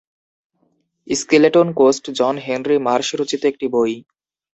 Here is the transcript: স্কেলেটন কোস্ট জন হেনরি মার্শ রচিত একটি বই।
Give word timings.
স্কেলেটন 1.07 1.67
কোস্ট 1.79 2.03
জন 2.19 2.35
হেনরি 2.45 2.77
মার্শ 2.87 3.09
রচিত 3.15 3.41
একটি 3.45 3.65
বই। 3.73 3.93